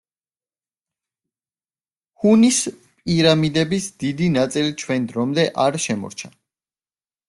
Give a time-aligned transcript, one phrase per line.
[2.25, 6.37] ჰუნის პირამიდების დიდი ნაწილი ჩვენს დრომდე არ შემორჩა.